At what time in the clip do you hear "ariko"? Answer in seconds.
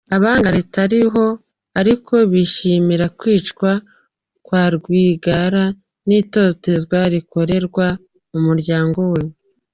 1.79-2.13